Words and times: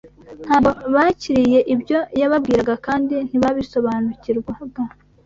Ntabwo 0.45 0.71
bakiriye 0.95 1.59
ibyo 1.73 1.99
yababwiraga 2.19 2.75
kandi 2.85 3.15
ntibabisobanukirwaga 3.27 4.81